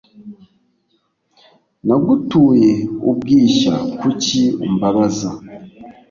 [1.87, 2.71] Nagutuye
[3.09, 5.29] ubwishya, kuki umbabaza